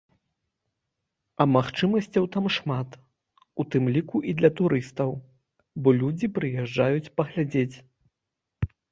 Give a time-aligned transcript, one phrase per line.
[1.43, 2.89] А магчымасцяў там шмат,
[3.63, 5.11] у тым ліку і для турыстаў,
[5.81, 7.77] бо людзі прыязджаюць паглядзець.